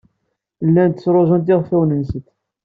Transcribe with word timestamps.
Llant 0.67 0.95
ttruẓunt 0.99 1.51
iɣfawen-nsent. 1.53 2.27